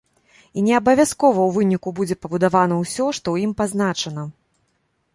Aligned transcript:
І 0.59 0.63
не 0.67 0.71
абавязкова 0.79 1.41
ў 1.43 1.49
выніку 1.59 1.95
будзе 2.01 2.19
пабудавана 2.21 2.75
ўсё, 2.83 2.97
што 3.17 3.21
ў 3.31 3.37
ім 3.49 3.57
пазначана. 3.61 4.29